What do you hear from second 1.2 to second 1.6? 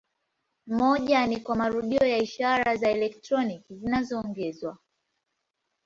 ni kwa